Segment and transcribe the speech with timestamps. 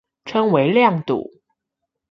[0.25, 1.31] 稱為亮度